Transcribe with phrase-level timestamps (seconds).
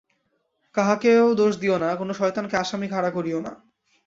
[0.75, 3.51] কাহাকেও দোষ দিও না, কোন শয়তানকে আসামী খাড়া করিও না।